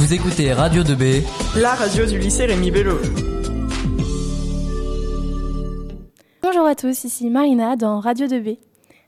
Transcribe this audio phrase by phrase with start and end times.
[0.00, 1.22] Vous écoutez Radio 2B,
[1.60, 2.96] la radio du lycée Rémi Bello.
[6.42, 8.56] Bonjour à tous, ici Marina dans Radio 2B.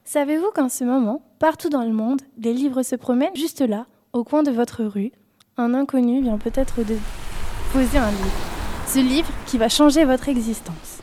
[0.04, 4.22] Savez-vous qu'en ce moment, partout dans le monde, des livres se promènent juste là, au
[4.22, 5.12] coin de votre rue?
[5.56, 6.96] Un inconnu vient peut-être de
[7.72, 8.86] poser un livre.
[8.86, 11.00] Ce livre qui va changer votre existence.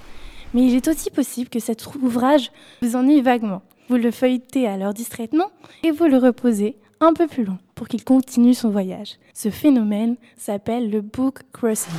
[0.54, 2.52] Mais il est aussi possible que cet ouvrage
[2.84, 3.64] vous ennuie vaguement.
[3.90, 5.50] Vous le feuilletez alors distraitement
[5.82, 9.16] et vous le reposez un peu plus long pour qu'il continue son voyage.
[9.34, 11.94] Ce phénomène s'appelle le book crossing.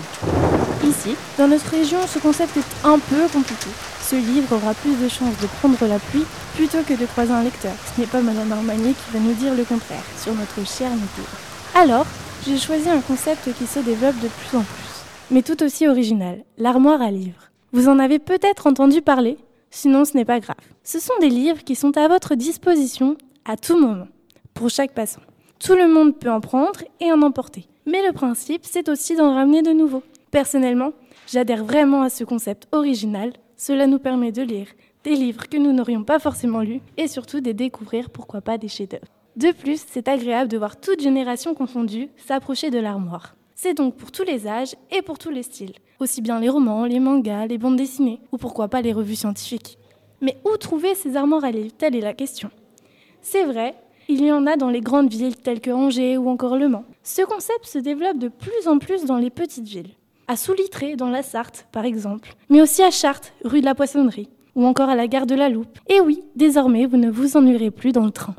[0.84, 3.70] Ici, dans notre région, ce concept est un peu compliqué.
[4.02, 7.44] Ce livre aura plus de chances de prendre la pluie plutôt que de croiser un
[7.44, 7.72] lecteur.
[7.96, 11.24] Ce n'est pas Madame Armanier qui va nous dire le contraire sur notre chère météo.
[11.74, 12.04] Alors,
[12.46, 16.44] j'ai choisi un concept qui se développe de plus en plus, mais tout aussi original,
[16.58, 17.50] l'armoire à livres.
[17.72, 19.38] Vous en avez peut-être entendu parler,
[19.70, 20.56] sinon ce n'est pas grave.
[20.84, 23.16] Ce sont des livres qui sont à votre disposition
[23.46, 24.08] à tout moment,
[24.52, 25.22] pour chaque passant.
[25.62, 27.68] Tout le monde peut en prendre et en emporter.
[27.84, 30.02] Mais le principe, c'est aussi d'en ramener de nouveaux.
[30.30, 30.92] Personnellement,
[31.26, 33.34] j'adhère vraiment à ce concept original.
[33.58, 34.68] Cela nous permet de lire
[35.04, 38.68] des livres que nous n'aurions pas forcément lus et surtout de découvrir pourquoi pas des
[38.68, 39.04] chefs-d'œuvre.
[39.36, 43.36] De plus, c'est agréable de voir toute génération confondue s'approcher de l'armoire.
[43.54, 46.86] C'est donc pour tous les âges et pour tous les styles, aussi bien les romans,
[46.86, 49.76] les mangas, les bandes dessinées, ou pourquoi pas les revues scientifiques.
[50.22, 51.74] Mais où trouver ces armoires à livres?
[51.76, 52.50] Telle est la question.
[53.20, 53.74] C'est vrai,
[54.10, 56.84] il y en a dans les grandes villes telles que Angers ou encore Le Mans.
[57.04, 59.94] Ce concept se développe de plus en plus dans les petites villes.
[60.26, 64.28] À Soulitré, dans la Sarthe, par exemple, mais aussi à Chartres, rue de la Poissonnerie,
[64.56, 65.78] ou encore à la gare de la Loupe.
[65.88, 68.34] Et oui, désormais, vous ne vous ennuierez plus dans le train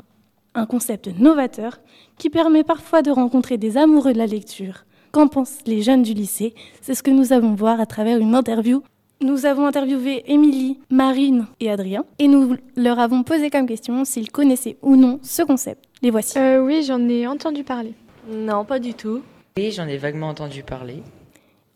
[0.54, 1.80] un concept novateur
[2.18, 4.84] qui permet parfois de rencontrer des amoureux de la lecture.
[5.10, 6.54] Qu'en pensent les jeunes du lycée?
[6.80, 8.82] C'est ce que nous allons voir à travers une interview.
[9.22, 14.32] Nous avons interviewé Émilie, Marine et Adrien et nous leur avons posé comme question s'ils
[14.32, 15.84] connaissaient ou non ce concept.
[16.02, 16.36] Les voici.
[16.38, 17.94] Euh, oui, j'en ai entendu parler.
[18.28, 19.22] Non, pas du tout.
[19.56, 21.04] Oui, j'en ai vaguement entendu parler.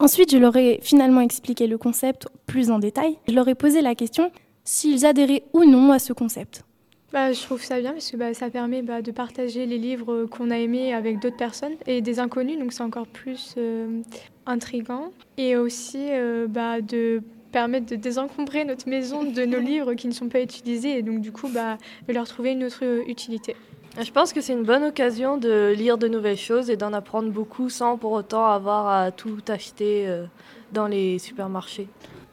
[0.01, 3.17] Ensuite, je leur ai finalement expliqué le concept plus en détail.
[3.29, 4.33] Je leur ai posé la question
[4.65, 6.65] s'ils adhéraient ou non à ce concept.
[7.13, 10.25] Bah, je trouve ça bien parce que bah, ça permet bah, de partager les livres
[10.25, 14.03] qu'on a aimés avec d'autres personnes et des inconnus, donc c'est encore plus euh,
[14.47, 15.13] intrigant.
[15.39, 17.23] Et aussi euh, bah, de
[17.57, 21.23] permettre de désencombrer notre maison de nos livres qui ne sont pas utilisés et donc
[21.23, 23.57] du coup bah, de leur trouver une autre utilité.
[23.99, 27.31] Je pense que c'est une bonne occasion de lire de nouvelles choses et d'en apprendre
[27.31, 30.27] beaucoup sans pour autant avoir à tout acheter euh,
[30.75, 31.89] dans les supermarchés.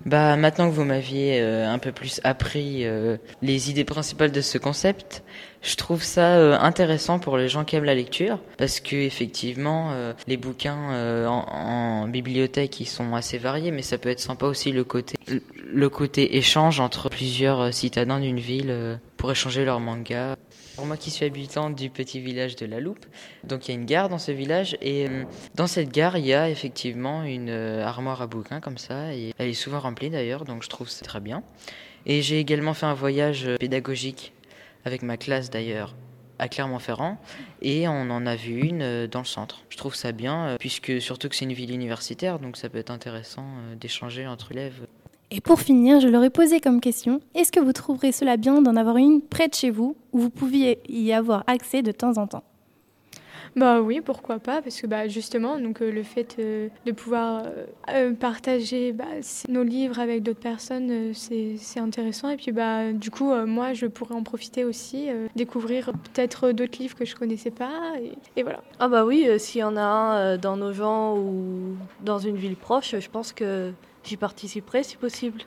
[0.05, 4.41] Bah maintenant que vous m'aviez euh, un peu plus appris euh, les idées principales de
[4.41, 5.23] ce concept,
[5.61, 9.93] je trouve ça euh, intéressant pour les gens qui aiment la lecture parce que effectivement
[10.27, 14.73] les bouquins en, en, bibliothèque ils sont assez variés mais ça peut être sympa aussi
[14.73, 20.35] le côté le côté échange entre plusieurs citadins d'une ville pour échanger leurs mangas.
[20.75, 23.05] Pour moi qui suis habitant du petit village de La Loupe,
[23.43, 25.23] donc il y a une gare dans ce village et euh,
[25.53, 29.33] dans cette gare il y a effectivement une euh, armoire à bouquins comme ça elle
[29.37, 31.43] est souvent remplie d'ailleurs donc je trouve ça très bien.
[32.07, 34.33] Et j'ai également fait un voyage euh, pédagogique
[34.83, 35.95] avec ma classe d'ailleurs
[36.39, 37.19] à Clermont-Ferrand
[37.61, 39.61] et on en a vu une dans le centre.
[39.69, 42.89] Je trouve ça bien puisque surtout que c'est une ville universitaire donc ça peut être
[42.89, 43.45] intéressant
[43.79, 44.87] d'échanger entre élèves.
[45.35, 48.61] Et pour finir, je leur ai posé comme question, est-ce que vous trouverez cela bien
[48.61, 52.17] d'en avoir une près de chez vous, où vous pouviez y avoir accès de temps
[52.17, 52.43] en temps?
[53.55, 57.45] Bah oui, pourquoi pas, parce que bah, justement, donc, euh, le fait euh, de pouvoir
[57.89, 59.05] euh, partager bah,
[59.49, 62.29] nos livres avec d'autres personnes, c'est intéressant.
[62.29, 66.95] Et puis bah, du coup, moi, je pourrais en profiter aussi, découvrir peut-être d'autres livres
[66.95, 67.93] que je connaissais pas.
[67.99, 68.61] Et, et voilà.
[68.79, 72.55] Ah bah oui, s'il y en a un dans nos gens ou dans une ville
[72.55, 73.71] proche, je pense que
[74.03, 75.41] j'y participerai si possible.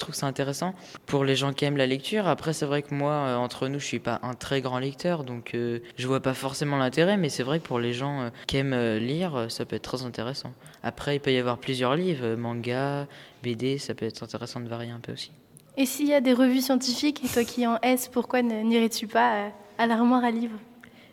[0.00, 2.26] Je trouve ça intéressant pour les gens qui aiment la lecture.
[2.26, 5.24] Après, c'est vrai que moi, euh, entre nous, je suis pas un très grand lecteur,
[5.24, 7.18] donc euh, je vois pas forcément l'intérêt.
[7.18, 10.02] Mais c'est vrai que pour les gens euh, qui aiment lire, ça peut être très
[10.02, 10.54] intéressant.
[10.82, 13.06] Après, il peut y avoir plusieurs livres, manga,
[13.42, 15.32] BD, ça peut être intéressant de varier un peu aussi.
[15.76, 19.50] Et s'il y a des revues scientifiques, et toi qui en S, pourquoi n'irais-tu pas
[19.76, 20.58] à l'armoire à livres?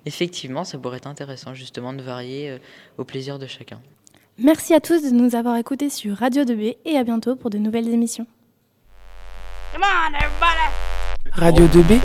[0.05, 2.57] Effectivement, ça pourrait être intéressant justement de varier
[2.97, 3.81] au plaisir de chacun.
[4.39, 7.57] Merci à tous de nous avoir écoutés sur Radio 2B et à bientôt pour de
[7.57, 8.27] nouvelles émissions.
[11.33, 11.99] Radio 2B